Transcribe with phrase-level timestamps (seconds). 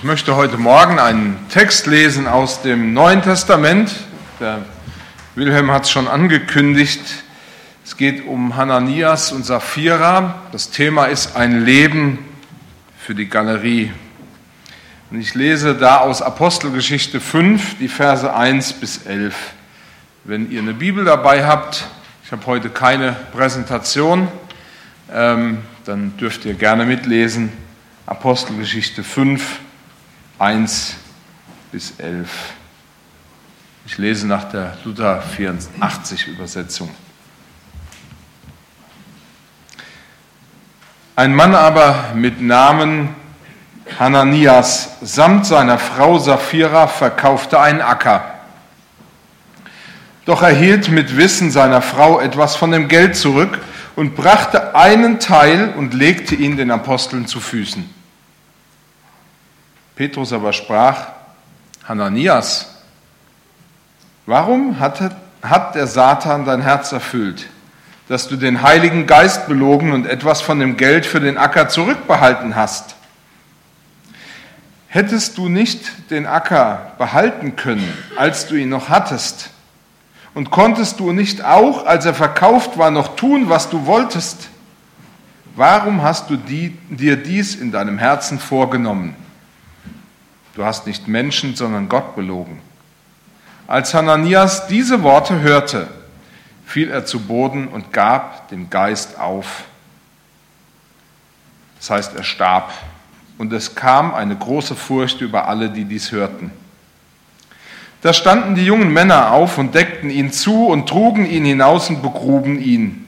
[0.00, 3.94] Ich möchte heute Morgen einen Text lesen aus dem Neuen Testament.
[4.40, 4.64] Der
[5.34, 7.02] Wilhelm hat es schon angekündigt.
[7.84, 10.40] Es geht um Hananias und Sapphira.
[10.52, 12.18] Das Thema ist ein Leben
[12.98, 13.92] für die Galerie.
[15.10, 19.34] Und ich lese da aus Apostelgeschichte 5 die Verse 1 bis 11.
[20.24, 21.86] Wenn ihr eine Bibel dabei habt,
[22.24, 24.28] ich habe heute keine Präsentation,
[25.12, 27.52] ähm, dann dürft ihr gerne mitlesen.
[28.06, 29.60] Apostelgeschichte 5,
[30.40, 30.94] 1
[31.70, 32.30] bis 11.
[33.84, 36.88] Ich lese nach der Luther 84 Übersetzung.
[41.14, 43.10] Ein Mann aber mit Namen
[43.98, 48.40] Hananias samt seiner Frau Sapphira verkaufte einen Acker.
[50.24, 53.58] Doch erhielt mit Wissen seiner Frau etwas von dem Geld zurück
[53.94, 57.99] und brachte einen Teil und legte ihn den Aposteln zu Füßen.
[60.00, 61.08] Petrus aber sprach,
[61.86, 62.74] Hananias,
[64.24, 67.48] warum hat, hat der Satan dein Herz erfüllt,
[68.08, 72.56] dass du den Heiligen Geist belogen und etwas von dem Geld für den Acker zurückbehalten
[72.56, 72.94] hast?
[74.88, 79.50] Hättest du nicht den Acker behalten können, als du ihn noch hattest?
[80.32, 84.48] Und konntest du nicht auch, als er verkauft war, noch tun, was du wolltest?
[85.56, 89.14] Warum hast du die, dir dies in deinem Herzen vorgenommen?
[90.54, 92.60] Du hast nicht Menschen, sondern Gott belogen.
[93.66, 95.88] Als Hananias diese Worte hörte,
[96.66, 99.64] fiel er zu Boden und gab dem Geist auf.
[101.78, 102.72] Das heißt, er starb.
[103.38, 106.50] Und es kam eine große Furcht über alle, die dies hörten.
[108.02, 112.02] Da standen die jungen Männer auf und deckten ihn zu und trugen ihn hinaus und
[112.02, 113.06] begruben ihn.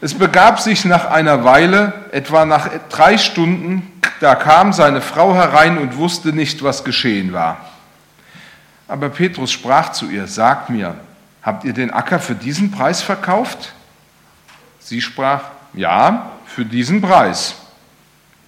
[0.00, 5.78] Es begab sich nach einer Weile, etwa nach drei Stunden, da kam seine Frau herein
[5.78, 7.56] und wusste nicht, was geschehen war.
[8.86, 10.94] Aber Petrus sprach zu ihr, sagt mir,
[11.42, 13.72] habt ihr den Acker für diesen Preis verkauft?
[14.78, 17.54] Sie sprach, ja, für diesen Preis.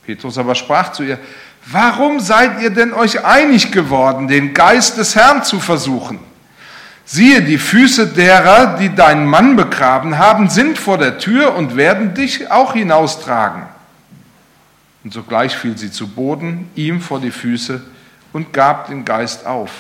[0.05, 1.19] Petrus aber sprach zu ihr,
[1.67, 6.19] warum seid ihr denn euch einig geworden, den Geist des Herrn zu versuchen?
[7.05, 12.15] Siehe, die Füße derer, die deinen Mann begraben haben, sind vor der Tür und werden
[12.15, 13.63] dich auch hinaustragen.
[15.05, 17.83] Und sogleich fiel sie zu Boden, ihm vor die Füße
[18.33, 19.71] und gab den Geist auf.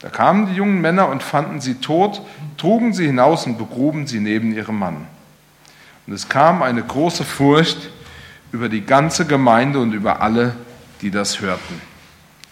[0.00, 2.22] Da kamen die jungen Männer und fanden sie tot,
[2.56, 5.06] trugen sie hinaus und begruben sie neben ihrem Mann.
[6.06, 7.90] Und es kam eine große Furcht
[8.50, 10.56] über die ganze Gemeinde und über alle,
[11.02, 11.80] die das hörten.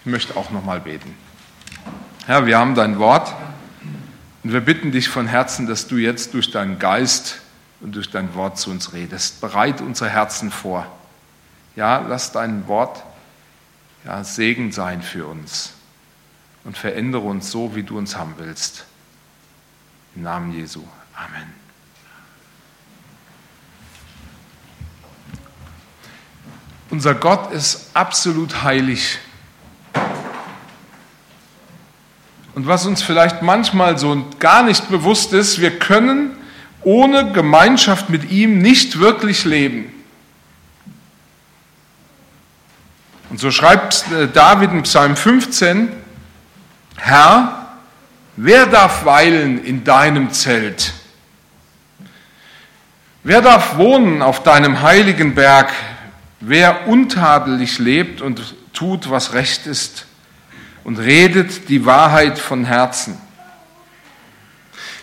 [0.05, 1.15] Ich möchte auch noch mal beten.
[2.27, 3.35] Herr, wir haben dein Wort
[4.45, 7.41] und wir bitten dich von Herzen, dass du jetzt durch deinen Geist
[7.81, 9.41] und durch dein Wort zu uns redest.
[9.41, 10.87] Bereit unsere Herzen vor
[11.79, 13.05] ja, lass dein Wort
[14.05, 15.75] ja, Segen sein für uns
[16.65, 18.85] und verändere uns so, wie du uns haben willst.
[20.17, 20.83] Im Namen Jesu.
[21.15, 21.55] Amen.
[26.91, 29.19] Unser Gott ist absolut heilig.
[32.57, 36.37] Und was uns vielleicht manchmal so gar nicht bewusst ist, wir können
[36.83, 39.95] ohne Gemeinschaft mit ihm nicht wirklich leben.
[43.31, 45.93] Und so schreibt äh, David in Psalm 15,
[46.97, 47.69] Herr,
[48.37, 50.95] wer darf weilen in deinem Zelt?
[53.23, 55.71] Wer darf wohnen auf deinem heiligen Berg?
[56.41, 60.07] Wer untadelig lebt und tut, was recht ist
[60.85, 63.21] und redet die Wahrheit von Herzen?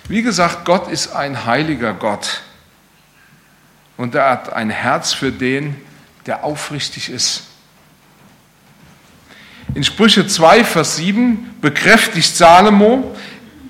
[0.07, 2.42] Wie gesagt, Gott ist ein heiliger Gott
[3.97, 5.75] und er hat ein Herz für den,
[6.25, 7.44] der aufrichtig ist.
[9.75, 13.13] In Sprüche 2, Vers 7 bekräftigt Salomo,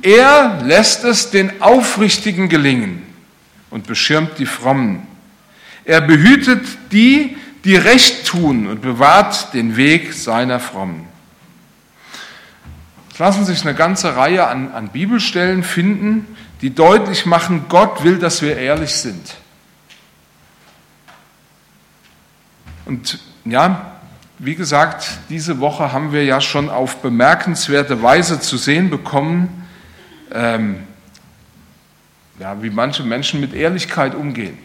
[0.04, 3.02] er lässt es den Aufrichtigen gelingen
[3.72, 5.08] und beschirmt die Frommen.
[5.84, 6.62] Er behütet
[6.92, 11.08] die, die Recht tun und bewahrt den Weg seiner Frommen.
[13.12, 16.28] Es lassen sich eine ganze Reihe an, an Bibelstellen finden,
[16.62, 19.38] die deutlich machen, Gott will, dass wir ehrlich sind.
[22.86, 23.95] Und ja,
[24.38, 29.66] wie gesagt, diese Woche haben wir ja schon auf bemerkenswerte Weise zu sehen bekommen,
[30.34, 30.84] ähm,
[32.40, 34.58] ja, wie manche Menschen mit Ehrlichkeit umgehen.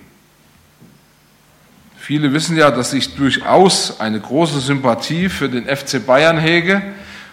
[1.96, 6.82] Viele wissen ja, dass ich durchaus eine große Sympathie für den FC Bayern hege.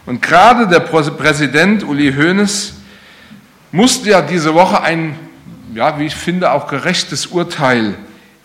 [0.06, 2.74] Und gerade der Präsident Uli Hoeneß
[3.72, 5.18] musste ja diese Woche ein,
[5.74, 7.96] ja, wie ich finde, auch gerechtes Urteil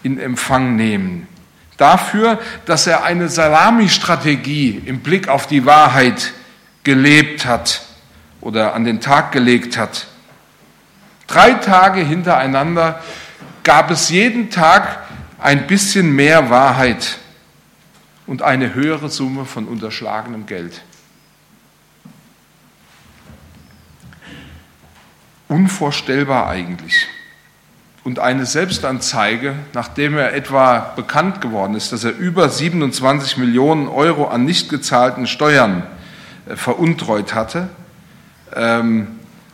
[0.02, 1.28] in Empfang nehmen.
[1.82, 6.32] Dafür, dass er eine Salami-Strategie im Blick auf die Wahrheit
[6.84, 7.82] gelebt hat
[8.40, 10.06] oder an den Tag gelegt hat.
[11.26, 13.02] Drei Tage hintereinander
[13.64, 15.00] gab es jeden Tag
[15.38, 17.18] ein bisschen mehr Wahrheit
[18.26, 20.82] und eine höhere Summe von unterschlagenem Geld.
[25.48, 27.08] Unvorstellbar eigentlich.
[28.04, 34.26] Und eine Selbstanzeige, nachdem er etwa bekannt geworden ist, dass er über 27 Millionen Euro
[34.26, 35.84] an nicht gezahlten Steuern
[36.46, 37.68] äh, veruntreut hatte.
[38.54, 39.06] Ähm,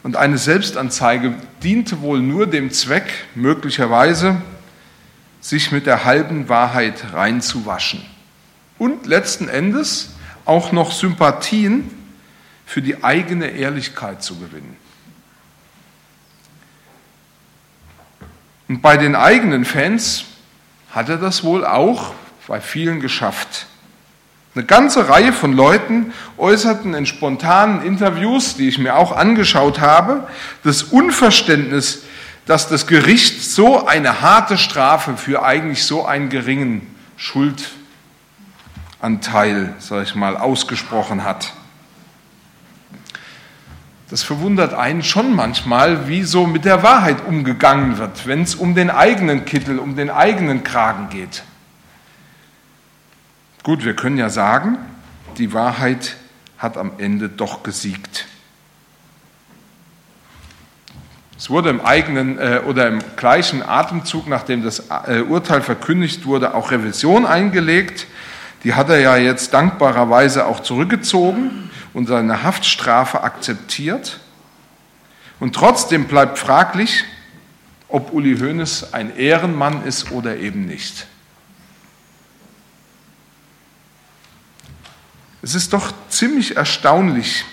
[0.03, 4.41] und eine Selbstanzeige diente wohl nur dem Zweck, möglicherweise,
[5.41, 8.01] sich mit der halben Wahrheit reinzuwaschen.
[8.79, 10.15] Und letzten Endes
[10.47, 11.91] auch noch Sympathien
[12.65, 14.77] für die eigene Ehrlichkeit zu gewinnen.
[18.69, 20.25] Und bei den eigenen Fans
[20.91, 22.13] hat er das wohl auch
[22.47, 23.67] bei vielen geschafft.
[24.55, 30.27] Eine ganze Reihe von Leuten äußerten in spontanen Interviews, die ich mir auch angeschaut habe,
[30.65, 32.03] das Unverständnis,
[32.47, 36.87] dass das Gericht so eine harte Strafe für eigentlich so einen geringen
[37.17, 41.53] Schuldanteil, sag ich mal, ausgesprochen hat.
[44.11, 48.75] Das verwundert einen schon manchmal, wie so mit der Wahrheit umgegangen wird, wenn es um
[48.75, 51.43] den eigenen Kittel, um den eigenen Kragen geht.
[53.63, 54.79] Gut, wir können ja sagen,
[55.37, 56.17] die Wahrheit
[56.57, 58.27] hat am Ende doch gesiegt.
[61.37, 66.55] Es wurde im eigenen äh, oder im gleichen Atemzug, nachdem das äh, Urteil verkündigt wurde,
[66.55, 68.07] auch Revision eingelegt.
[68.65, 74.21] Die hat er ja jetzt dankbarerweise auch zurückgezogen und seine Haftstrafe akzeptiert.
[75.41, 77.03] Und trotzdem bleibt fraglich,
[77.89, 81.09] ob Uli Hoeneß ein Ehrenmann ist oder eben nicht.
[85.43, 87.45] Es ist doch ziemlich erstaunlich,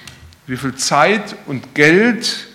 [0.45, 2.45] wie viel Zeit und Geld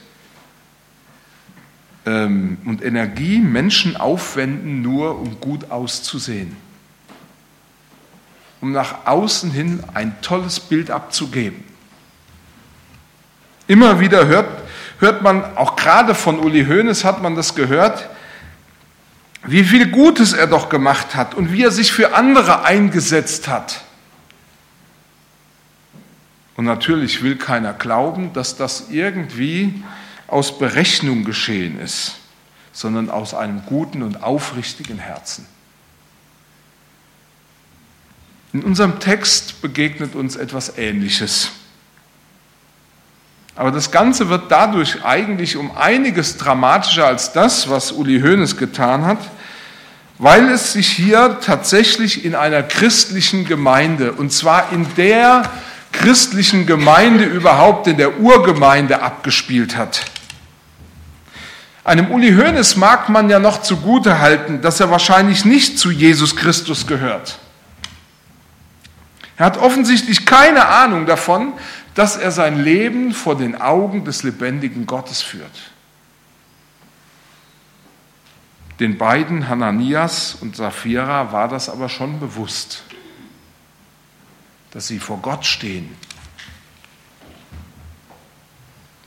[2.06, 6.56] ähm, und Energie Menschen aufwenden, nur um gut auszusehen
[8.60, 11.69] um nach außen hin ein tolles Bild abzugeben.
[13.70, 14.49] Immer wieder hört,
[14.99, 18.08] hört man, auch gerade von Uli Hoeneß hat man das gehört,
[19.44, 23.82] wie viel Gutes er doch gemacht hat und wie er sich für andere eingesetzt hat.
[26.56, 29.84] Und natürlich will keiner glauben, dass das irgendwie
[30.26, 32.16] aus Berechnung geschehen ist,
[32.73, 35.46] sondern aus einem guten und aufrichtigen Herzen.
[38.52, 41.52] In unserem Text begegnet uns etwas Ähnliches.
[43.61, 49.05] Aber das Ganze wird dadurch eigentlich um einiges dramatischer als das, was Uli Hoeneß getan
[49.05, 49.19] hat,
[50.17, 55.43] weil es sich hier tatsächlich in einer christlichen Gemeinde, und zwar in der
[55.93, 60.07] christlichen Gemeinde überhaupt, in der Urgemeinde abgespielt hat.
[61.85, 66.35] Einem Uli Hoeneß mag man ja noch zugute halten, dass er wahrscheinlich nicht zu Jesus
[66.35, 67.39] Christus gehört.
[69.41, 71.55] Er hat offensichtlich keine Ahnung davon,
[71.94, 75.72] dass er sein Leben vor den Augen des lebendigen Gottes führt.
[78.78, 82.82] Den beiden, Hananias und Sapphira, war das aber schon bewusst,
[84.70, 85.94] dass sie vor Gott stehen.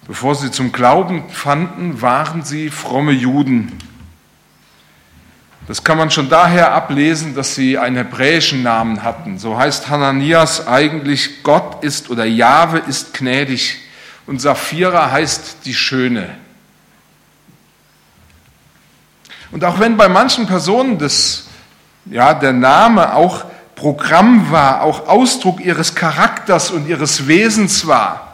[0.05, 3.71] Bevor sie zum Glauben fanden, waren sie fromme Juden.
[5.65, 9.39] Das kann man schon daher ablesen, dass sie einen hebräischen Namen hatten.
[9.39, 13.77] So heißt Hananias eigentlich Gott ist oder Jahwe ist gnädig
[14.25, 16.35] und Sapphira heißt die Schöne.
[19.51, 21.45] Und auch wenn bei manchen Personen das,
[22.05, 28.32] ja, der Name auch Programm war, auch Ausdruck ihres Charakters und ihres Wesens war,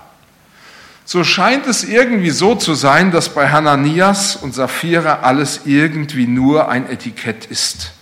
[1.10, 6.70] so scheint es irgendwie so zu sein, dass bei Hananias und Sapphira alles irgendwie nur
[6.70, 7.94] ein Etikett ist,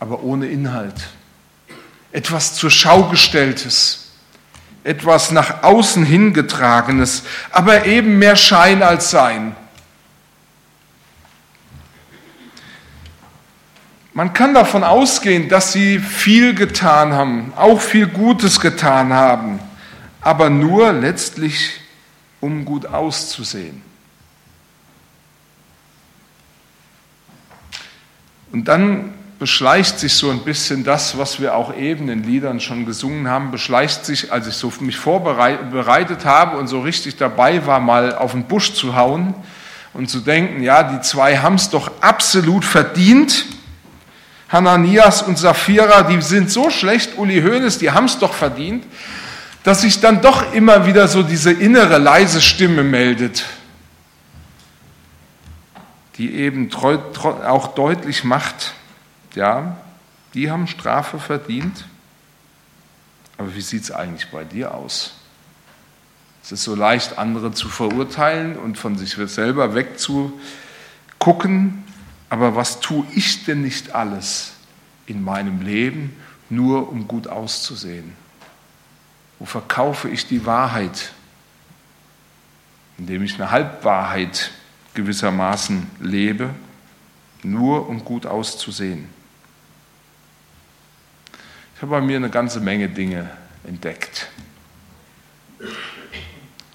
[0.00, 0.96] aber ohne Inhalt.
[2.10, 4.10] Etwas zur Schau gestelltes,
[4.82, 9.54] etwas nach außen hingetragenes, aber eben mehr Schein als Sein.
[14.12, 19.60] Man kann davon ausgehen, dass sie viel getan haben, auch viel Gutes getan haben
[20.24, 21.80] aber nur letztlich,
[22.40, 23.82] um gut auszusehen.
[28.50, 32.86] Und dann beschleicht sich so ein bisschen das, was wir auch eben in Liedern schon
[32.86, 37.80] gesungen haben, beschleicht sich, als ich so mich vorbereitet habe und so richtig dabei war,
[37.80, 39.34] mal auf den Busch zu hauen
[39.92, 43.44] und zu denken, ja, die zwei haben es doch absolut verdient,
[44.48, 48.84] Hananias und Sapphira, die sind so schlecht, Uli Hoeneß, die haben es doch verdient,
[49.64, 53.44] dass sich dann doch immer wieder so diese innere leise Stimme meldet,
[56.16, 58.74] die eben auch deutlich macht,
[59.34, 59.78] ja,
[60.34, 61.86] die haben Strafe verdient,
[63.38, 65.14] aber wie sieht es eigentlich bei dir aus?
[66.42, 71.84] Es ist so leicht, andere zu verurteilen und von sich selber wegzugucken,
[72.28, 74.52] aber was tue ich denn nicht alles
[75.06, 76.14] in meinem Leben,
[76.50, 78.23] nur um gut auszusehen?
[79.38, 81.12] Wo verkaufe ich die Wahrheit?
[82.98, 84.52] Indem ich eine Halbwahrheit
[84.94, 86.54] gewissermaßen lebe,
[87.42, 89.08] nur um gut auszusehen.
[91.74, 93.28] Ich habe bei mir eine ganze Menge Dinge
[93.64, 94.28] entdeckt.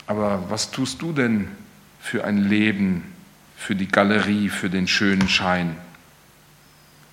[0.06, 1.48] Aber was tust du denn
[2.00, 3.14] für ein Leben,
[3.56, 5.78] für die Galerie, für den schönen Schein?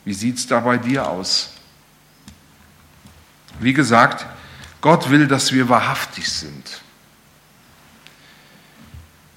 [0.05, 1.53] Wie sieht es da bei dir aus?
[3.61, 4.27] Wie gesagt,
[4.81, 6.81] Gott will, dass wir wahrhaftig sind.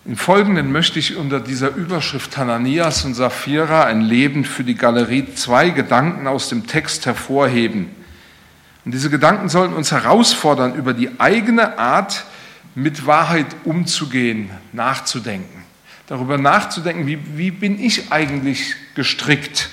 [0.05, 5.33] Im Folgenden möchte ich unter dieser Überschrift Hananias und Sapphira ein Leben für die Galerie
[5.35, 7.89] zwei Gedanken aus dem Text hervorheben.
[8.85, 12.25] Und diese Gedanken sollten uns herausfordern, über die eigene Art
[12.75, 15.63] mit Wahrheit umzugehen, nachzudenken.
[16.07, 19.69] Darüber nachzudenken, wie, wie bin ich eigentlich gestrickt?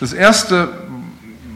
[0.00, 0.83] Das Erste,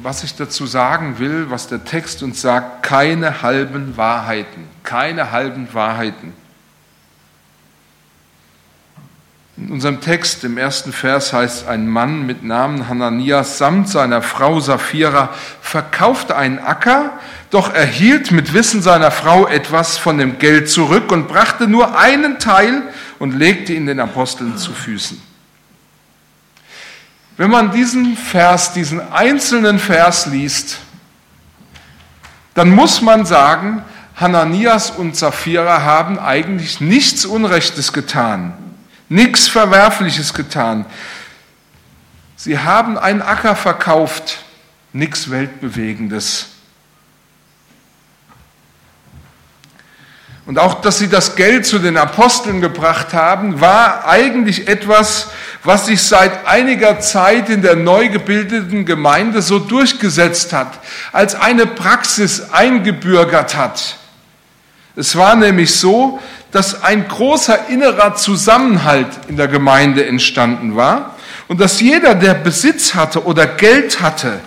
[0.09, 5.69] was ich dazu sagen will, was der Text uns sagt, keine halben Wahrheiten, keine halben
[5.75, 6.33] Wahrheiten.
[9.59, 14.61] In unserem Text im ersten Vers heißt, ein Mann mit Namen Hananias samt seiner Frau
[14.61, 15.29] Sapphira
[15.61, 17.19] verkaufte einen Acker,
[17.51, 22.39] doch erhielt mit Wissen seiner Frau etwas von dem Geld zurück und brachte nur einen
[22.39, 22.81] Teil
[23.19, 25.28] und legte ihn den Aposteln zu Füßen.
[27.39, 30.77] Wenn man diesen Vers, diesen einzelnen Vers liest,
[32.53, 33.83] dann muss man sagen,
[34.17, 38.53] Hananias und Sapphira haben eigentlich nichts Unrechtes getan
[39.09, 40.87] nichts Verwerfliches getan.
[42.37, 44.39] Sie haben einen Acker verkauft,
[44.93, 46.49] nichts Weltbewegendes.
[50.47, 55.29] Und auch, dass sie das Geld zu den Aposteln gebracht haben, war eigentlich etwas,
[55.65, 60.79] was sich seit einiger Zeit in der neu gebildeten Gemeinde so durchgesetzt hat,
[61.13, 63.97] als eine Praxis eingebürgert hat.
[64.97, 66.19] Es war nämlich so,
[66.51, 72.95] dass ein großer innerer Zusammenhalt in der Gemeinde entstanden war und dass jeder, der Besitz
[72.95, 74.41] hatte oder Geld hatte,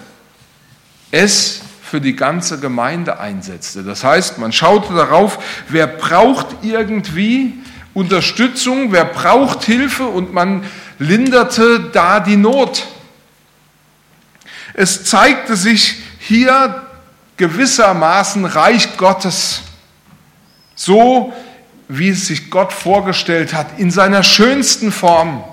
[1.12, 3.84] es für die ganze Gemeinde einsetzte.
[3.84, 7.54] Das heißt, man schaute darauf, wer braucht irgendwie
[7.94, 10.64] Unterstützung, wer braucht Hilfe und man
[11.02, 12.86] linderte da die Not.
[14.74, 16.88] Es zeigte sich hier
[17.38, 19.64] gewissermaßen Reich Gottes,
[20.76, 21.34] so
[21.88, 25.44] wie es sich Gott vorgestellt hat, in seiner schönsten Form.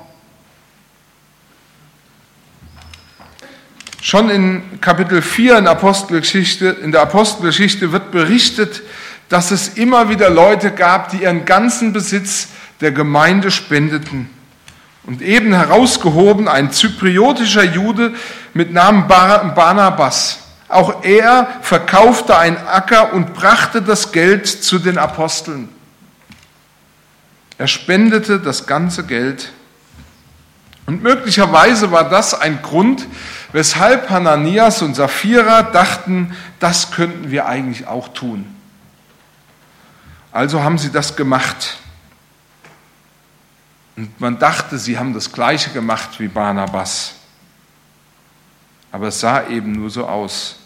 [4.03, 8.83] Schon in Kapitel 4 in, Apostelgeschichte, in der Apostelgeschichte wird berichtet,
[9.31, 12.49] dass es immer wieder Leute gab, die ihren ganzen Besitz
[12.81, 14.31] der Gemeinde spendeten.
[15.09, 18.15] Und eben herausgehoben ein zypriotischer Jude
[18.53, 20.41] mit Namen Barnabas.
[20.69, 25.71] Auch er verkaufte einen Acker und brachte das Geld zu den Aposteln.
[27.57, 29.51] Er spendete das ganze Geld.
[30.85, 33.07] Und möglicherweise war das ein Grund,
[33.53, 38.45] weshalb Hananias und Sapphira dachten, das könnten wir eigentlich auch tun.
[40.33, 41.79] Also haben sie das gemacht.
[43.99, 47.15] Und man dachte, sie haben das gleiche gemacht wie Barnabas.
[48.93, 50.61] Aber es sah eben nur so aus.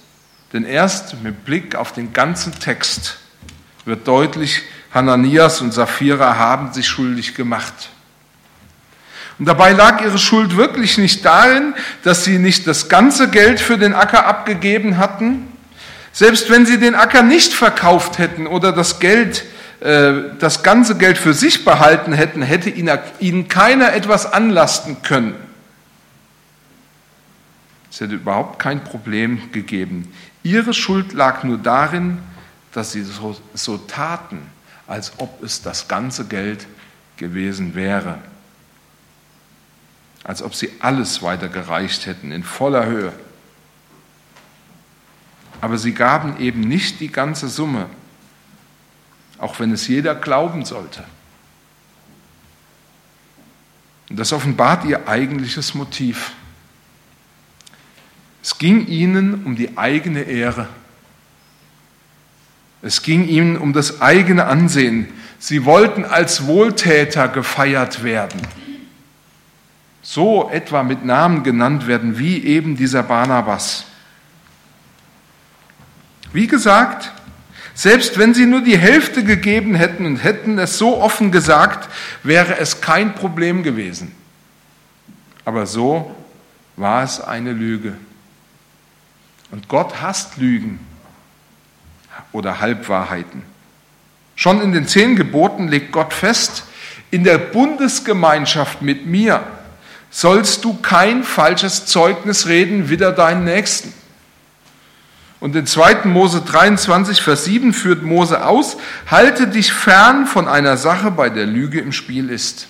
[0.52, 3.16] Denn erst mit Blick auf den ganzen Text
[3.86, 4.60] wird deutlich,
[4.92, 7.88] Hananias und Sapphira haben sich schuldig gemacht.
[9.38, 11.72] Und dabei lag ihre Schuld wirklich nicht darin,
[12.02, 15.48] dass sie nicht das ganze Geld für den Acker abgegeben hatten.
[16.12, 19.46] Selbst wenn sie den Acker nicht verkauft hätten oder das Geld,
[19.82, 25.34] das ganze Geld für sich behalten hätten, hätte ihnen keiner etwas anlasten können.
[27.90, 30.12] Es hätte überhaupt kein Problem gegeben.
[30.44, 32.18] Ihre Schuld lag nur darin,
[32.72, 34.38] dass sie so, so taten,
[34.86, 36.66] als ob es das ganze Geld
[37.16, 38.18] gewesen wäre.
[40.22, 43.12] Als ob sie alles weitergereicht hätten in voller Höhe.
[45.60, 47.88] Aber sie gaben eben nicht die ganze Summe,
[49.42, 51.02] auch wenn es jeder glauben sollte.
[54.08, 56.32] Und das offenbart ihr eigentliches Motiv.
[58.40, 60.68] Es ging ihnen um die eigene Ehre.
[62.82, 65.08] Es ging ihnen um das eigene Ansehen.
[65.40, 68.40] Sie wollten als Wohltäter gefeiert werden.
[70.02, 73.86] So etwa mit Namen genannt werden, wie eben dieser Barnabas.
[76.32, 77.12] Wie gesagt,
[77.74, 81.88] selbst wenn sie nur die Hälfte gegeben hätten und hätten es so offen gesagt,
[82.22, 84.14] wäre es kein Problem gewesen.
[85.44, 86.14] Aber so
[86.76, 87.96] war es eine Lüge.
[89.50, 90.80] Und Gott hasst Lügen
[92.32, 93.42] oder Halbwahrheiten.
[94.34, 96.64] Schon in den zehn Geboten legt Gott fest,
[97.10, 99.46] in der Bundesgemeinschaft mit mir
[100.10, 103.92] sollst du kein falsches Zeugnis reden wider deinen Nächsten.
[105.42, 106.04] Und in 2.
[106.04, 108.76] Mose 23, Vers 7 führt Mose aus,
[109.08, 112.68] halte dich fern von einer Sache, bei der Lüge im Spiel ist.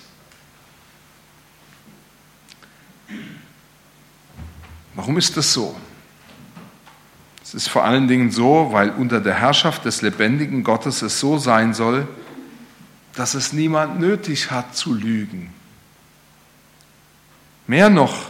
[4.95, 5.75] Warum ist das so?
[7.43, 11.37] Es ist vor allen Dingen so, weil unter der Herrschaft des lebendigen Gottes es so
[11.37, 12.07] sein soll,
[13.13, 15.53] dass es niemand nötig hat zu lügen.
[17.67, 18.29] Mehr noch,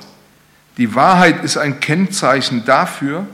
[0.76, 3.26] die Wahrheit ist ein Kennzeichen dafür,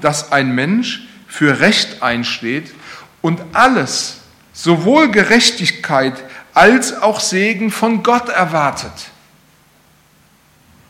[0.00, 2.72] dass ein Mensch für Recht einsteht
[3.20, 4.18] und alles,
[4.52, 6.14] sowohl Gerechtigkeit
[6.54, 8.92] als auch Segen von Gott erwartet.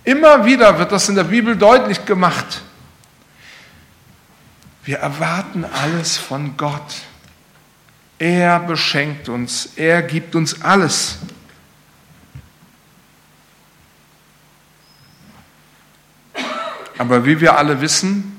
[0.05, 2.63] Immer wieder wird das in der Bibel deutlich gemacht.
[4.85, 6.95] Wir erwarten alles von Gott.
[8.19, 11.19] Er beschenkt uns, er gibt uns alles.
[16.97, 18.38] Aber wie wir alle wissen,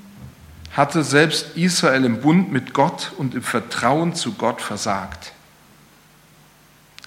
[0.76, 5.34] hatte selbst Israel im Bund mit Gott und im Vertrauen zu Gott versagt.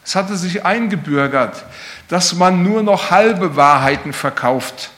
[0.05, 1.65] Es hatte sich eingebürgert,
[2.09, 4.91] dass man nur noch halbe Wahrheiten verkauft.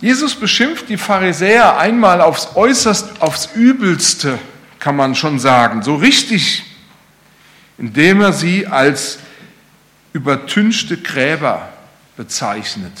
[0.00, 4.38] Jesus beschimpft die Pharisäer einmal aufs äußerst, aufs übelste,
[4.78, 6.64] kann man schon sagen, so richtig,
[7.78, 9.18] indem er sie als
[10.12, 11.68] übertünchte Gräber
[12.16, 12.92] bezeichnet.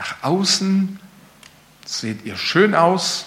[0.00, 0.98] Nach außen
[1.84, 3.26] seht ihr schön aus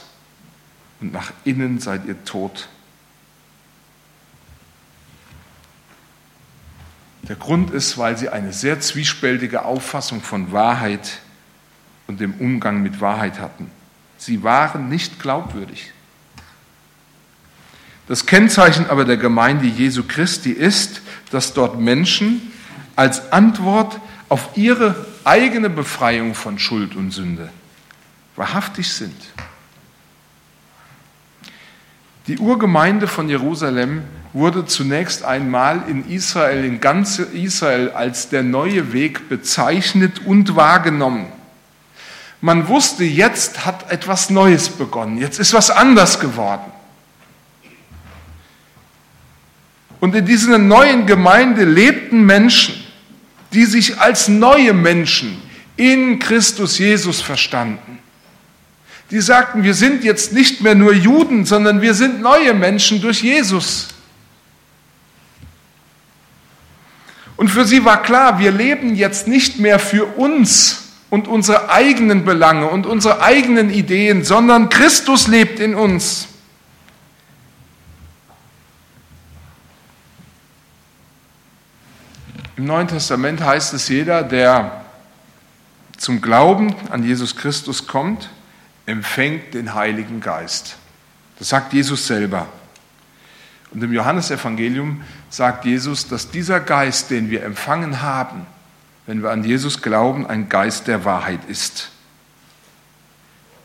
[1.01, 2.67] und nach innen seid ihr tot.
[7.29, 11.19] Der Grund ist, weil sie eine sehr zwiespältige Auffassung von Wahrheit
[12.07, 13.69] und dem Umgang mit Wahrheit hatten.
[14.17, 15.93] Sie waren nicht glaubwürdig.
[18.07, 22.51] Das Kennzeichen aber der Gemeinde Jesu Christi ist, dass dort Menschen
[22.95, 27.49] als Antwort auf ihre eigene Befreiung von Schuld und Sünde
[28.35, 29.15] wahrhaftig sind.
[32.27, 38.93] Die Urgemeinde von Jerusalem wurde zunächst einmal in Israel, in ganz Israel als der neue
[38.93, 41.27] Weg bezeichnet und wahrgenommen.
[42.41, 46.71] Man wusste, jetzt hat etwas Neues begonnen, jetzt ist was anders geworden.
[49.99, 52.82] Und in dieser neuen Gemeinde lebten Menschen,
[53.53, 55.41] die sich als neue Menschen
[55.75, 57.99] in Christus Jesus verstanden.
[59.11, 63.21] Die sagten, wir sind jetzt nicht mehr nur Juden, sondern wir sind neue Menschen durch
[63.21, 63.89] Jesus.
[67.35, 72.25] Und für sie war klar, wir leben jetzt nicht mehr für uns und unsere eigenen
[72.25, 76.27] Belange und unsere eigenen Ideen, sondern Christus lebt in uns.
[82.55, 84.83] Im Neuen Testament heißt es, jeder, der
[85.97, 88.29] zum Glauben an Jesus Christus kommt,
[88.85, 90.75] empfängt den Heiligen Geist.
[91.39, 92.47] Das sagt Jesus selber.
[93.71, 98.45] Und im Johannesevangelium sagt Jesus, dass dieser Geist, den wir empfangen haben,
[99.07, 101.89] wenn wir an Jesus glauben, ein Geist der Wahrheit ist.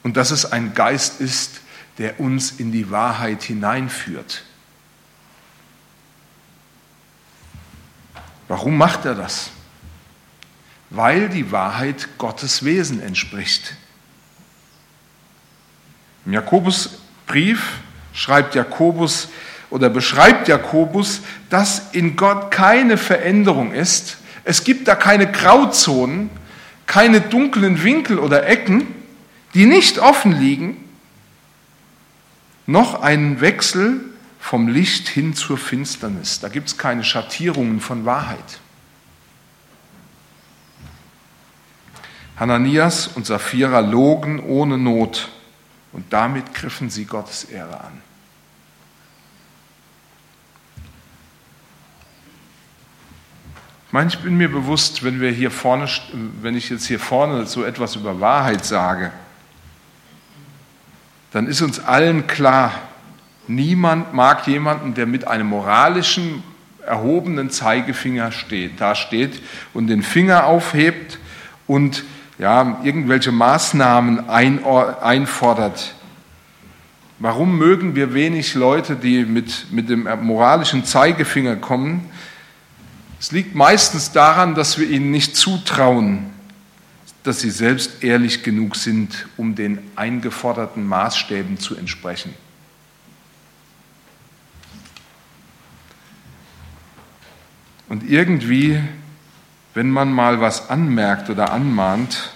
[0.02, 1.60] Und dass es ein Geist ist,
[1.98, 4.44] der uns in die Wahrheit hineinführt.
[8.48, 9.50] Warum macht er das?
[10.90, 13.74] Weil die Wahrheit Gottes Wesen entspricht.
[16.24, 17.78] Im Jakobusbrief
[18.12, 19.28] schreibt Jakobus
[19.70, 24.16] oder beschreibt Jakobus, dass in Gott keine Veränderung ist.
[24.44, 26.30] Es gibt da keine Grauzonen,
[26.86, 28.86] keine dunklen Winkel oder Ecken,
[29.52, 30.84] die nicht offen liegen,
[32.66, 34.00] noch einen Wechsel
[34.38, 36.40] vom Licht hin zur Finsternis.
[36.40, 38.60] Da gibt es keine Schattierungen von Wahrheit.
[42.36, 45.28] Hananias und Sapphira logen ohne Not
[45.92, 48.02] und damit griffen sie Gottes Ehre an.
[53.98, 55.88] meine, ich bin mir bewusst, wenn wir hier vorne,
[56.40, 59.10] wenn ich jetzt hier vorne so etwas über Wahrheit sage,
[61.32, 62.70] dann ist uns allen klar,
[63.48, 66.42] niemand mag jemanden, der mit einem moralischen
[66.86, 69.42] erhobenen Zeigefinger steht, da steht
[69.74, 71.18] und den Finger aufhebt
[71.66, 72.04] und
[72.38, 75.94] ja, irgendwelche Maßnahmen einfordert.
[77.18, 82.08] Warum mögen wir wenig Leute, die mit, mit dem moralischen Zeigefinger kommen?
[83.18, 86.30] Es liegt meistens daran, dass wir ihnen nicht zutrauen,
[87.24, 92.32] dass sie selbst ehrlich genug sind, um den eingeforderten Maßstäben zu entsprechen.
[97.88, 98.80] Und irgendwie,
[99.74, 102.32] wenn man mal was anmerkt oder anmahnt,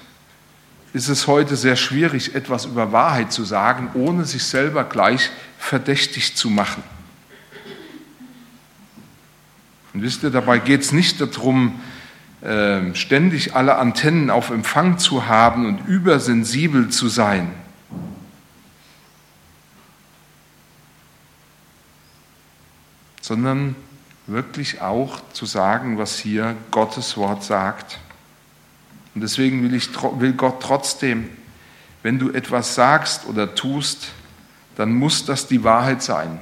[0.93, 6.37] ist es heute sehr schwierig, etwas über Wahrheit zu sagen, ohne sich selber gleich verdächtig
[6.37, 6.83] zu machen.
[9.95, 11.81] Und wisst ihr, dabei geht es nicht darum,
[12.43, 17.53] ähm, ständig alle Antennen auf Empfang zu haben und übersensibel zu sein.
[23.21, 23.77] Sondern
[24.27, 27.99] wirklich auch zu sagen, was hier Gottes Wort sagt.
[29.15, 31.29] Und deswegen will, ich, will Gott trotzdem,
[32.03, 34.09] wenn du etwas sagst oder tust,
[34.77, 36.41] dann muss das die Wahrheit sein.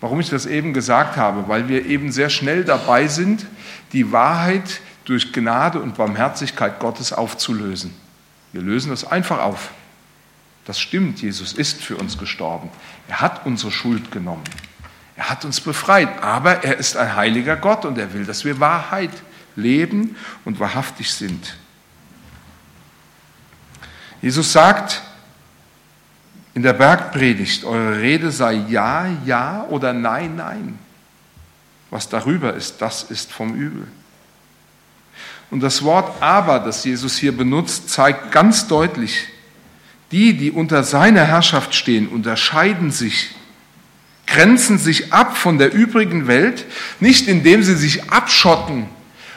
[0.00, 3.44] Warum ich das eben gesagt habe, weil wir eben sehr schnell dabei sind,
[3.92, 7.92] die Wahrheit durch Gnade und Barmherzigkeit Gottes aufzulösen.
[8.52, 9.72] Wir lösen das einfach auf.
[10.64, 12.70] Das stimmt, Jesus ist für uns gestorben.
[13.08, 14.44] Er hat unsere Schuld genommen.
[15.20, 18.58] Er hat uns befreit, aber er ist ein heiliger Gott und er will, dass wir
[18.58, 19.10] Wahrheit
[19.54, 21.58] leben und wahrhaftig sind.
[24.22, 25.02] Jesus sagt
[26.54, 30.78] in der Bergpredigt, eure Rede sei ja, ja oder nein, nein.
[31.90, 33.86] Was darüber ist, das ist vom Übel.
[35.50, 39.26] Und das Wort aber, das Jesus hier benutzt, zeigt ganz deutlich,
[40.12, 43.34] die, die unter seiner Herrschaft stehen, unterscheiden sich,
[44.30, 46.64] grenzen sich ab von der übrigen Welt,
[47.00, 48.86] nicht indem sie sich abschotten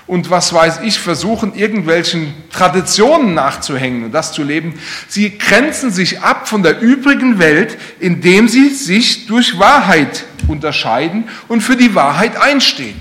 [0.06, 4.79] und was weiß ich, versuchen irgendwelchen Traditionen nachzuhängen und das zu leben.
[5.08, 11.62] Sie grenzen sich ab von der übrigen Welt, indem sie sich durch Wahrheit unterscheiden und
[11.62, 12.99] für die Wahrheit einstehen.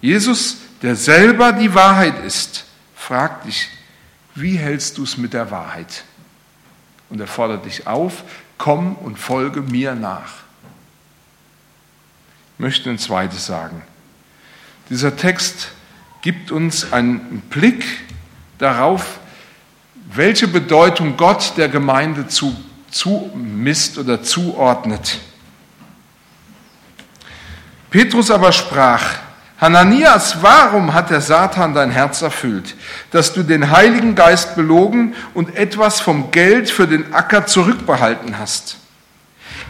[0.00, 3.68] Jesus, der selber die Wahrheit ist, fragt dich,
[4.34, 6.04] wie hältst du es mit der Wahrheit?
[7.10, 8.22] Und er fordert dich auf,
[8.56, 10.40] komm und folge mir nach
[12.60, 13.82] möchte ein zweites sagen.
[14.90, 15.68] Dieser Text
[16.20, 17.84] gibt uns einen Blick
[18.58, 19.18] darauf,
[20.12, 22.54] welche Bedeutung Gott der Gemeinde zu,
[22.90, 25.18] zumisst oder zuordnet.
[27.88, 29.18] Petrus aber sprach,
[29.60, 32.74] Hananias, warum hat der Satan dein Herz erfüllt,
[33.10, 38.78] dass du den Heiligen Geist belogen und etwas vom Geld für den Acker zurückbehalten hast?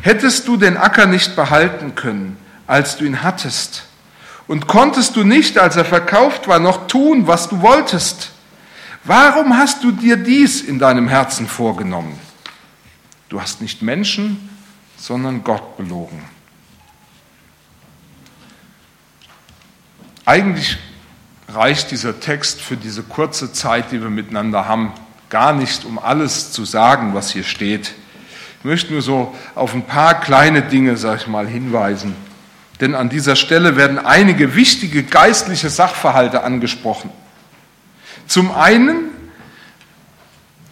[0.03, 3.85] Hättest du den Acker nicht behalten können, als du ihn hattest?
[4.47, 8.31] Und konntest du nicht, als er verkauft war, noch tun, was du wolltest?
[9.03, 12.17] Warum hast du dir dies in deinem Herzen vorgenommen?
[13.29, 14.51] Du hast nicht Menschen,
[14.97, 16.23] sondern Gott belogen.
[20.31, 20.79] Eigentlich
[21.49, 24.93] reicht dieser Text für diese kurze Zeit, die wir miteinander haben,
[25.29, 27.95] gar nicht, um alles zu sagen, was hier steht.
[28.61, 32.15] Ich möchte nur so auf ein paar kleine Dinge, sag ich mal, hinweisen
[32.81, 37.11] denn an dieser Stelle werden einige wichtige geistliche Sachverhalte angesprochen.
[38.27, 39.11] Zum einen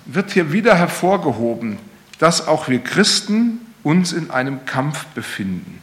[0.07, 1.79] wird hier wieder hervorgehoben,
[2.19, 5.83] dass auch wir Christen uns in einem Kampf befinden.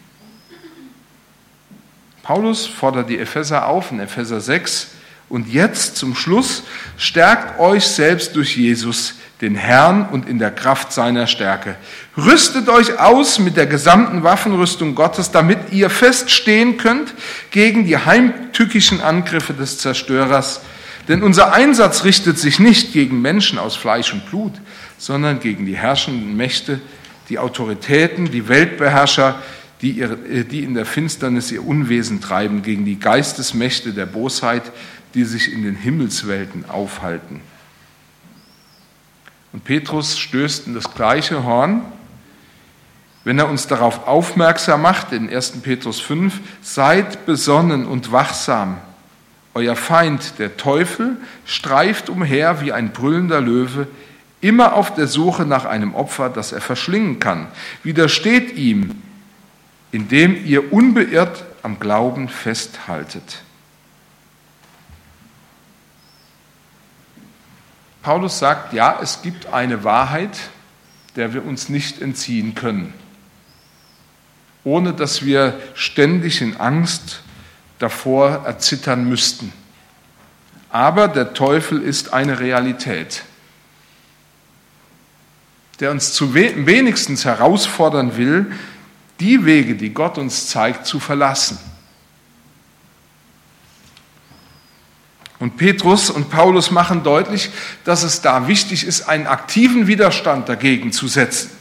[2.25, 4.87] Paulus fordert die Epheser auf in Epheser 6
[5.29, 6.63] und jetzt zum Schluss
[6.97, 11.75] stärkt euch selbst durch Jesus, den Herrn und in der Kraft seiner Stärke.
[12.17, 17.13] Rüstet euch aus mit der gesamten Waffenrüstung Gottes, damit ihr feststehen könnt
[17.51, 20.61] gegen die heimtückischen Angriffe des Zerstörers.
[21.07, 24.53] Denn unser Einsatz richtet sich nicht gegen Menschen aus Fleisch und Blut,
[24.97, 26.81] sondern gegen die herrschenden Mächte,
[27.29, 29.39] die Autoritäten, die Weltbeherrscher,
[29.81, 34.63] die, ihr, die in der Finsternis ihr Unwesen treiben, gegen die Geistesmächte der Bosheit,
[35.13, 37.41] die sich in den Himmelswelten aufhalten.
[39.53, 41.81] Und Petrus stößt in das gleiche Horn,
[43.23, 45.61] wenn er uns darauf aufmerksam macht, in 1.
[45.63, 48.77] Petrus 5, seid besonnen und wachsam.
[49.55, 53.87] Euer Feind, der Teufel, streift umher wie ein brüllender Löwe,
[54.41, 57.47] immer auf der Suche nach einem Opfer, das er verschlingen kann.
[57.81, 59.01] Widersteht ihm,
[59.95, 63.43] indem ihr unbeirrt am Glauben festhaltet.
[68.01, 70.37] Paulus sagt, ja, es gibt eine Wahrheit,
[71.15, 72.93] der wir uns nicht entziehen können,
[74.65, 77.21] ohne dass wir ständig in Angst
[77.79, 79.53] davor erzittern müssten.
[80.71, 83.23] Aber der Teufel ist eine Realität,
[85.79, 88.51] der uns zu wenigstens herausfordern will,
[89.19, 91.57] die Wege, die Gott uns zeigt, zu verlassen.
[95.39, 97.49] Und Petrus und Paulus machen deutlich,
[97.83, 101.51] dass es da wichtig ist, einen aktiven Widerstand dagegen zu setzen.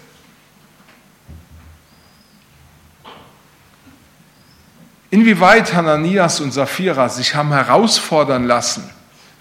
[5.11, 8.89] Inwieweit Hananias und Sapphira sich haben herausfordern lassen,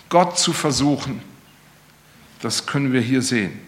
[0.10, 1.22] Gott zu versuchen,
[2.42, 3.60] das können wir hier sehen.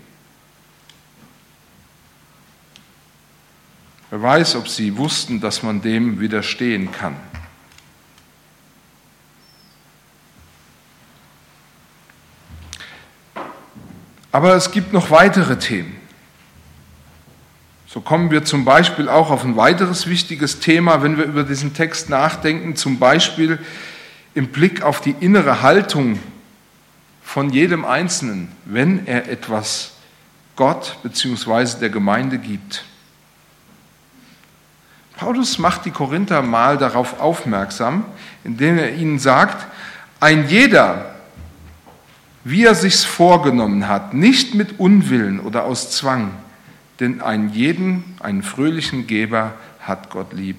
[4.09, 7.15] Wer weiß, ob sie wussten, dass man dem widerstehen kann.
[14.31, 15.95] Aber es gibt noch weitere Themen.
[17.87, 21.73] So kommen wir zum Beispiel auch auf ein weiteres wichtiges Thema, wenn wir über diesen
[21.73, 23.57] Text nachdenken, zum Beispiel
[24.33, 26.19] im Blick auf die innere Haltung
[27.23, 29.93] von jedem Einzelnen, wenn er etwas
[30.57, 31.79] Gott bzw.
[31.79, 32.83] der Gemeinde gibt.
[35.17, 38.06] Paulus macht die Korinther mal darauf aufmerksam,
[38.43, 39.65] indem er ihnen sagt,
[40.19, 41.15] ein jeder,
[42.43, 46.32] wie er sich's vorgenommen hat, nicht mit Unwillen oder aus Zwang,
[46.99, 50.58] denn einen jeden, einen fröhlichen Geber hat Gott lieb.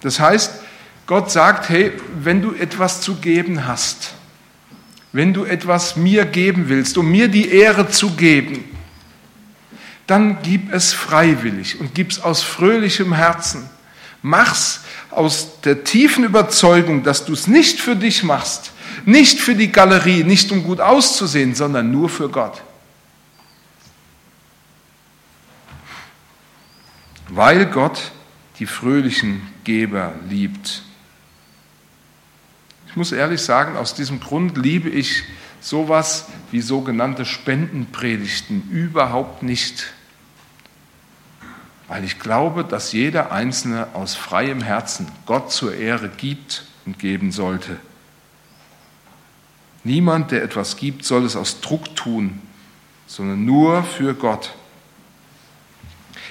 [0.00, 0.60] Das heißt,
[1.06, 4.14] Gott sagt, hey, wenn du etwas zu geben hast,
[5.12, 8.64] wenn du etwas mir geben willst, um mir die Ehre zu geben,
[10.06, 13.68] dann gib es freiwillig und gib es aus fröhlichem Herzen.
[14.22, 18.72] Mach's aus der tiefen Überzeugung, dass du es nicht für dich machst,
[19.04, 22.62] nicht für die Galerie, nicht um gut auszusehen, sondern nur für Gott.
[27.28, 28.12] Weil Gott
[28.58, 30.82] die fröhlichen Geber liebt.
[32.88, 35.24] Ich muss ehrlich sagen, aus diesem Grund liebe ich
[35.64, 39.94] sowas wie sogenannte Spendenpredigten überhaupt nicht.
[41.88, 47.32] Weil ich glaube, dass jeder Einzelne aus freiem Herzen Gott zur Ehre gibt und geben
[47.32, 47.78] sollte.
[49.84, 52.42] Niemand, der etwas gibt, soll es aus Druck tun,
[53.06, 54.54] sondern nur für Gott.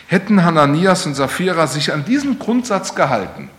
[0.08, 3.50] Hätten Hananias und Sapphira sich an diesen Grundsatz gehalten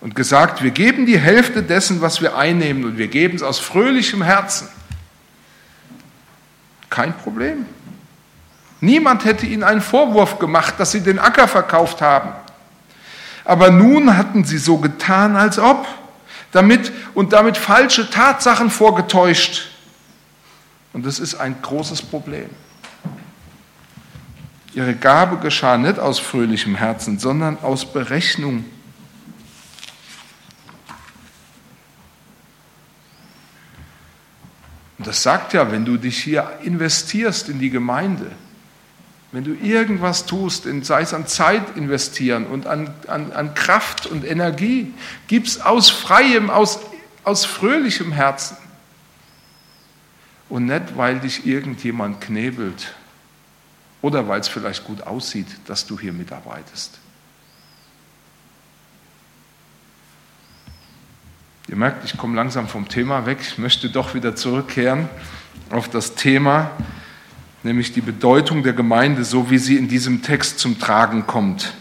[0.00, 3.58] und gesagt, wir geben die Hälfte dessen, was wir einnehmen, und wir geben es aus
[3.58, 4.68] fröhlichem Herzen,
[6.88, 7.66] kein Problem.
[8.80, 12.30] Niemand hätte ihnen einen Vorwurf gemacht, dass sie den Acker verkauft haben.
[13.44, 15.86] Aber nun hatten sie so getan, als ob
[16.52, 19.68] damit und damit falsche Tatsachen vorgetäuscht.
[20.92, 22.48] Und das ist ein großes Problem.
[24.72, 28.64] Ihre Gabe geschah nicht aus fröhlichem Herzen, sondern aus Berechnung.
[35.00, 38.30] Und das sagt ja, wenn du dich hier investierst in die Gemeinde,
[39.32, 44.26] wenn du irgendwas tust, sei es an Zeit investieren und an, an, an Kraft und
[44.26, 44.92] Energie,
[45.26, 46.80] gib's aus freiem, aus,
[47.24, 48.58] aus fröhlichem Herzen.
[50.50, 52.94] Und nicht, weil dich irgendjemand knebelt
[54.02, 56.99] oder weil es vielleicht gut aussieht, dass du hier mitarbeitest.
[61.70, 63.38] Ihr merkt, ich komme langsam vom Thema weg.
[63.40, 65.08] Ich möchte doch wieder zurückkehren
[65.70, 66.72] auf das Thema
[67.62, 71.74] nämlich die Bedeutung der Gemeinde, so wie sie in diesem Text zum Tragen kommt.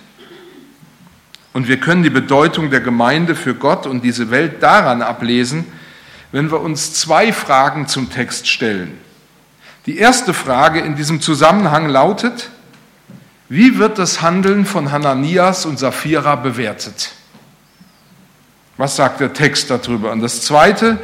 [1.53, 5.65] Und wir können die Bedeutung der Gemeinde für Gott und diese Welt daran ablesen,
[6.31, 8.97] wenn wir uns zwei Fragen zum Text stellen.
[9.85, 12.49] Die erste Frage in diesem Zusammenhang lautet,
[13.47, 17.13] wie wird das Handeln von Hananias und Sapphira bewertet?
[18.79, 20.11] Was sagt der Text darüber?
[20.11, 20.97] Und das zweite,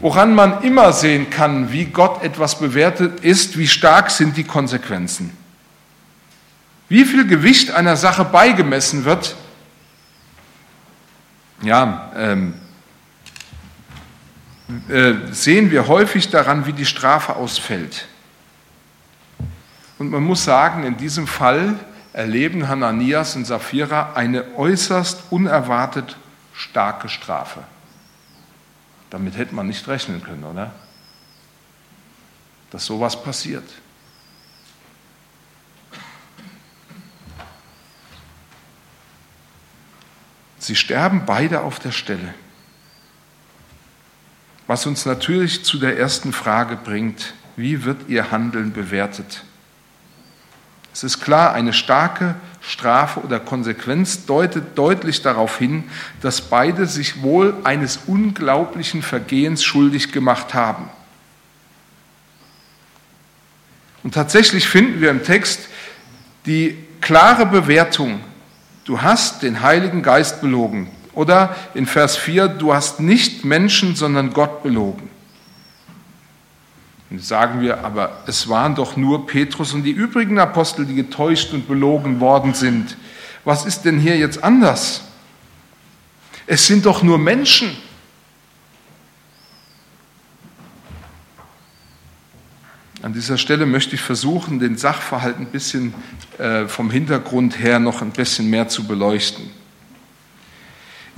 [0.00, 5.36] Woran man immer sehen kann, wie Gott etwas bewertet, ist, wie stark sind die Konsequenzen.
[6.88, 9.34] Wie viel Gewicht einer Sache beigemessen wird,
[11.62, 12.54] ja, ähm,
[14.88, 18.06] äh, sehen wir häufig daran, wie die Strafe ausfällt.
[19.98, 21.74] Und man muss sagen, in diesem Fall
[22.12, 26.16] erleben Hananias und Sapphira eine äußerst unerwartet
[26.58, 27.62] starke Strafe.
[29.10, 30.74] Damit hätte man nicht rechnen können, oder?
[32.70, 33.64] Dass sowas passiert.
[40.58, 42.34] Sie sterben beide auf der Stelle.
[44.66, 49.44] Was uns natürlich zu der ersten Frage bringt, wie wird ihr Handeln bewertet?
[50.92, 52.34] Es ist klar, eine starke
[52.68, 55.84] Strafe oder Konsequenz deutet deutlich darauf hin,
[56.20, 60.90] dass beide sich wohl eines unglaublichen Vergehens schuldig gemacht haben.
[64.02, 65.68] Und tatsächlich finden wir im Text
[66.44, 68.20] die klare Bewertung,
[68.84, 70.90] du hast den Heiligen Geist belogen.
[71.14, 75.08] Oder in Vers 4, du hast nicht Menschen, sondern Gott belogen.
[77.10, 81.54] Und sagen wir, aber es waren doch nur Petrus und die übrigen Apostel, die getäuscht
[81.54, 82.96] und belogen worden sind.
[83.44, 85.04] Was ist denn hier jetzt anders?
[86.46, 87.70] Es sind doch nur Menschen.
[93.00, 95.94] An dieser Stelle möchte ich versuchen, den Sachverhalt ein bisschen
[96.36, 99.50] äh, vom Hintergrund her noch ein bisschen mehr zu beleuchten.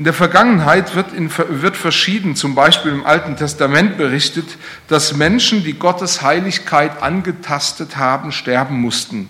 [0.00, 4.46] In der Vergangenheit wird, in, wird verschieden, zum Beispiel im Alten Testament berichtet,
[4.88, 9.28] dass Menschen, die Gottes Heiligkeit angetastet haben, sterben mussten.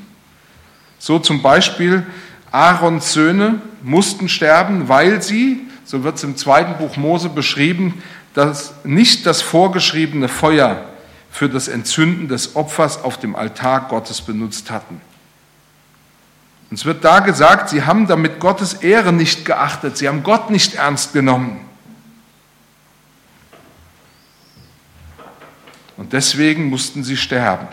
[1.00, 2.06] So zum Beispiel
[2.52, 8.00] Aarons Söhne mussten sterben, weil sie, so wird es im zweiten Buch Mose beschrieben,
[8.34, 10.84] dass nicht das vorgeschriebene Feuer
[11.32, 15.00] für das Entzünden des Opfers auf dem Altar Gottes benutzt hatten.
[16.70, 20.50] Und es wird da gesagt, sie haben damit Gottes Ehre nicht geachtet, sie haben Gott
[20.50, 21.60] nicht ernst genommen.
[25.96, 27.66] Und deswegen mussten sie sterben.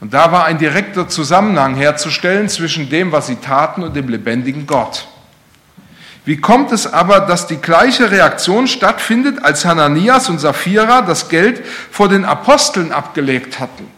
[0.00, 4.66] Und da war ein direkter Zusammenhang herzustellen zwischen dem, was sie taten und dem lebendigen
[4.66, 5.06] Gott.
[6.24, 11.64] Wie kommt es aber, dass die gleiche Reaktion stattfindet, als Hananias und Sapphira das Geld
[11.66, 13.97] vor den Aposteln abgelegt hatten?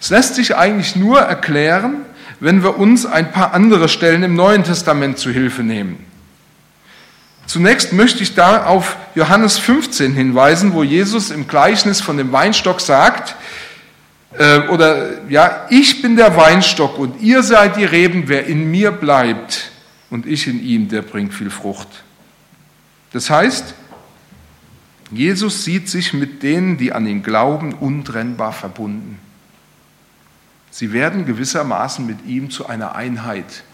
[0.00, 2.04] Es lässt sich eigentlich nur erklären,
[2.40, 6.04] wenn wir uns ein paar andere Stellen im Neuen Testament zu Hilfe nehmen.
[7.46, 12.80] Zunächst möchte ich da auf Johannes 15 hinweisen, wo Jesus im Gleichnis von dem Weinstock
[12.80, 13.36] sagt,
[14.36, 18.90] äh, oder ja, ich bin der Weinstock und ihr seid die Reben, wer in mir
[18.90, 19.70] bleibt
[20.10, 21.88] und ich in ihm, der bringt viel Frucht.
[23.12, 23.74] Das heißt,
[25.10, 29.18] Jesus sieht sich mit denen, die an ihn glauben, untrennbar verbunden.
[30.70, 33.64] Sie werden gewissermaßen mit ihm zu einer Einheit.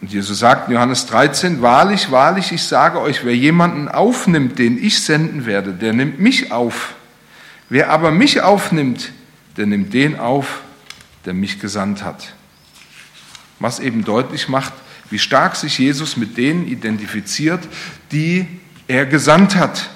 [0.00, 4.82] Und Jesus sagt in Johannes 13, wahrlich, wahrlich, ich sage euch, wer jemanden aufnimmt, den
[4.82, 6.94] ich senden werde, der nimmt mich auf.
[7.70, 9.12] Wer aber mich aufnimmt,
[9.56, 10.60] der nimmt den auf,
[11.24, 12.34] der mich gesandt hat.
[13.58, 14.74] Was eben deutlich macht,
[15.08, 17.66] wie stark sich Jesus mit denen identifiziert,
[18.12, 18.46] die
[18.88, 19.90] er gesandt hat.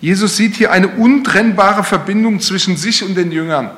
[0.00, 3.70] Jesus sieht hier eine untrennbare Verbindung zwischen sich und den Jüngern.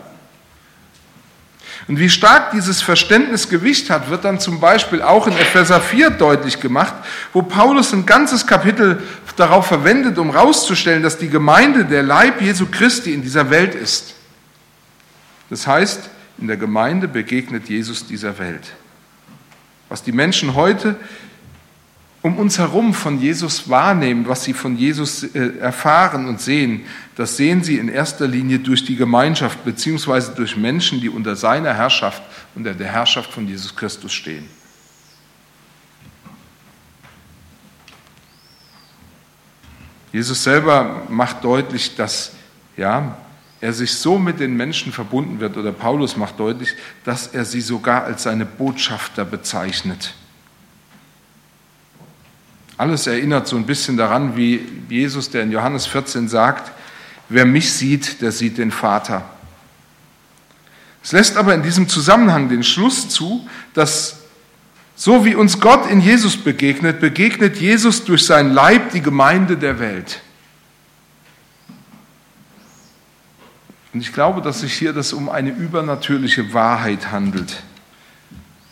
[1.87, 6.11] Und wie stark dieses Verständnis Gewicht hat, wird dann zum Beispiel auch in Epheser 4
[6.11, 6.95] deutlich gemacht,
[7.33, 9.03] wo Paulus ein ganzes Kapitel
[9.37, 14.15] darauf verwendet, um herauszustellen, dass die Gemeinde der Leib Jesu Christi in dieser Welt ist.
[15.49, 18.73] Das heißt, in der Gemeinde begegnet Jesus dieser Welt.
[19.89, 20.97] Was die Menschen heute
[22.29, 26.83] um uns herum von Jesus wahrnehmen, was sie von Jesus äh, erfahren und sehen,
[27.17, 31.73] das sehen sie in erster Linie durch die Gemeinschaft beziehungsweise durch Menschen, die unter seiner
[31.73, 32.23] Herrschaft,
[32.55, 34.47] unter der Herrschaft von Jesus Christus stehen.
[40.13, 42.33] Jesus selber macht deutlich, dass
[42.77, 43.17] ja,
[43.61, 47.63] er sich so mit den Menschen verbunden wird, oder Paulus macht deutlich, dass er sie
[47.63, 50.15] sogar als seine Botschafter bezeichnet.
[52.79, 56.71] Alles erinnert so ein bisschen daran, wie Jesus, der in Johannes 14 sagt,
[57.29, 59.25] wer mich sieht, der sieht den Vater.
[61.03, 64.21] Es lässt aber in diesem Zusammenhang den Schluss zu, dass
[64.95, 69.79] so wie uns Gott in Jesus begegnet, begegnet Jesus durch sein Leib die Gemeinde der
[69.81, 70.21] Welt.
[73.93, 77.63] Und ich glaube, dass sich hier das um eine übernatürliche Wahrheit handelt.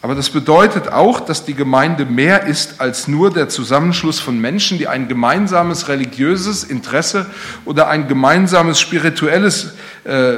[0.07, 4.79] Aber das bedeutet auch, dass die Gemeinde mehr ist als nur der Zusammenschluss von Menschen,
[4.79, 7.29] die ein gemeinsames religiöses Interesse
[7.65, 10.37] oder ein gemeinsames spirituelles äh,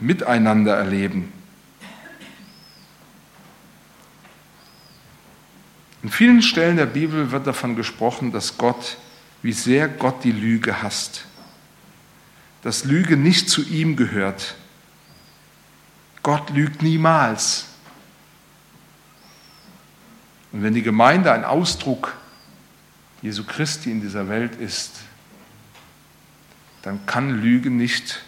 [0.00, 1.30] Miteinander erleben.
[6.02, 8.96] In vielen Stellen der Bibel wird davon gesprochen, dass Gott,
[9.42, 11.26] wie sehr Gott die Lüge hasst.
[12.62, 14.54] Dass Lüge nicht zu ihm gehört.
[16.22, 17.66] Gott lügt niemals.
[20.54, 22.14] Und wenn die Gemeinde ein Ausdruck
[23.22, 24.92] Jesu Christi in dieser Welt ist,
[26.82, 28.22] dann kann Lüge nicht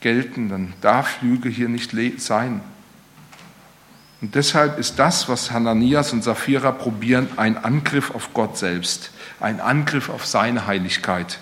[0.00, 2.60] gelten, dann darf Lüge hier nicht sein.
[4.20, 9.10] Und deshalb ist das, was Hananias und Sapphira probieren, ein Angriff auf Gott selbst,
[9.40, 11.38] ein Angriff auf seine Heiligkeit.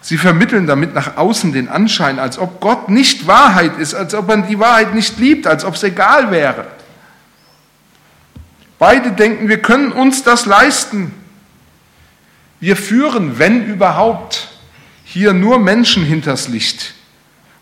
[0.00, 4.28] Sie vermitteln damit nach außen den Anschein, als ob Gott nicht Wahrheit ist, als ob
[4.28, 6.77] er die Wahrheit nicht liebt, als ob es egal wäre.
[8.78, 11.12] Beide denken, wir können uns das leisten.
[12.60, 14.48] Wir führen, wenn überhaupt,
[15.04, 16.94] hier nur Menschen hinters Licht.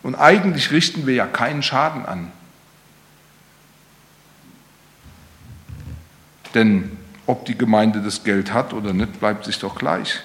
[0.03, 2.31] Und eigentlich richten wir ja keinen Schaden an.
[6.53, 10.19] Denn ob die Gemeinde das Geld hat oder nicht, bleibt sich doch gleich.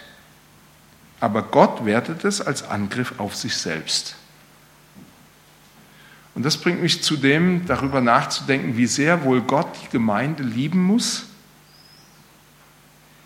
[1.20, 4.16] Aber Gott wertet es als Angriff auf sich selbst.
[6.34, 10.82] Und das bringt mich zu dem, darüber nachzudenken, wie sehr wohl Gott die Gemeinde lieben
[10.82, 11.26] muss,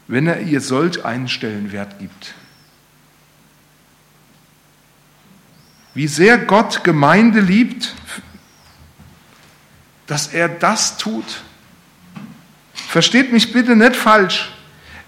[0.09, 2.35] wenn er ihr solch einen Stellenwert gibt.
[5.95, 7.95] Wie sehr Gott Gemeinde liebt,
[10.07, 11.43] dass er das tut.
[12.75, 14.56] Versteht mich bitte nicht falsch.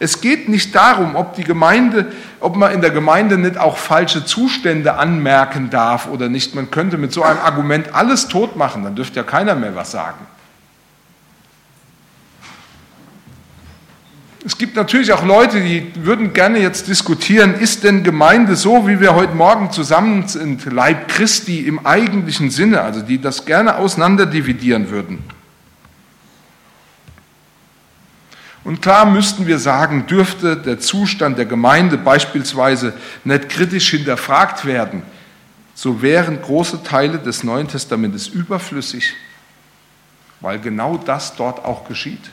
[0.00, 4.24] Es geht nicht darum, ob die Gemeinde, ob man in der Gemeinde nicht auch falsche
[4.24, 6.54] Zustände anmerken darf oder nicht.
[6.54, 9.90] Man könnte mit so einem Argument alles tot machen, dann dürfte ja keiner mehr was
[9.90, 10.26] sagen.
[14.44, 19.00] Es gibt natürlich auch Leute, die würden gerne jetzt diskutieren, ist denn Gemeinde so, wie
[19.00, 24.90] wir heute Morgen zusammen sind, Leib Christi im eigentlichen Sinne, also die das gerne auseinanderdividieren
[24.90, 25.24] würden.
[28.64, 32.92] Und klar müssten wir sagen, dürfte der Zustand der Gemeinde beispielsweise
[33.24, 35.02] nicht kritisch hinterfragt werden,
[35.74, 39.14] so wären große Teile des Neuen Testamentes überflüssig,
[40.40, 42.30] weil genau das dort auch geschieht.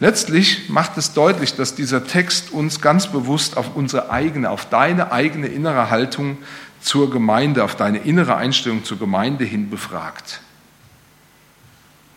[0.00, 5.10] Letztlich macht es deutlich, dass dieser Text uns ganz bewusst auf unsere eigene, auf deine
[5.10, 6.38] eigene innere Haltung
[6.80, 10.40] zur Gemeinde, auf deine innere Einstellung zur Gemeinde hin befragt.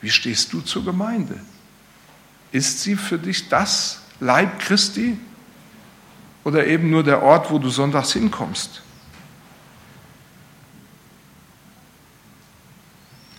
[0.02, 1.40] Wie stehst du zur Gemeinde?
[2.52, 5.18] Ist sie für dich das Leib Christi
[6.44, 8.82] oder eben nur der Ort, wo du sonntags hinkommst?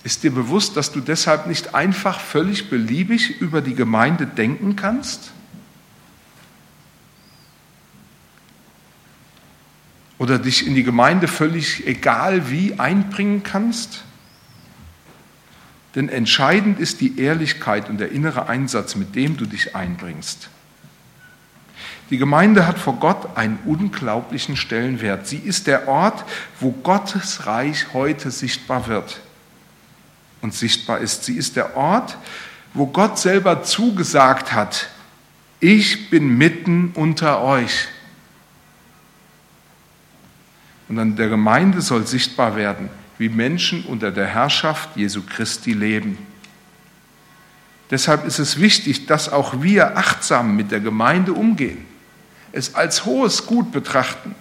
[0.05, 5.31] Ist dir bewusst, dass du deshalb nicht einfach völlig beliebig über die Gemeinde denken kannst?
[10.19, 14.05] Oder dich in die Gemeinde völlig egal wie einbringen kannst?
[15.95, 20.49] Denn entscheidend ist die Ehrlichkeit und der innere Einsatz, mit dem du dich einbringst.
[22.11, 25.27] Die Gemeinde hat vor Gott einen unglaublichen Stellenwert.
[25.27, 26.25] Sie ist der Ort,
[26.61, 29.21] wo Gottes Reich heute sichtbar wird
[30.43, 31.25] und sichtbar ist.
[31.25, 32.19] Sie ist der Ort,
[32.75, 34.89] wo Gott selber zugesagt hat,
[35.61, 37.87] ich bin mitten unter euch.
[40.89, 42.91] Und an der Gemeinde soll sichtbar werden,
[43.23, 46.19] wie Menschen unter der Herrschaft Jesu Christi leben.
[47.89, 51.87] Deshalb ist es wichtig, dass auch wir achtsam mit der Gemeinde umgehen,
[52.51, 54.35] es als hohes Gut betrachten.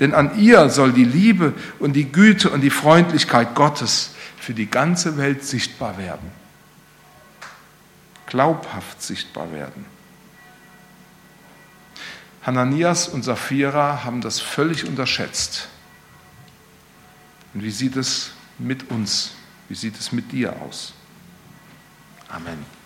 [0.00, 4.66] Denn an ihr soll die Liebe und die Güte und die Freundlichkeit Gottes für die
[4.66, 6.30] ganze Welt sichtbar werden,
[8.26, 9.86] glaubhaft sichtbar werden.
[12.42, 15.68] Hananias und Sapphira haben das völlig unterschätzt.
[17.54, 19.32] Und wie sieht es mit uns,
[19.68, 20.94] wie sieht es mit dir aus?
[22.28, 22.81] Amen.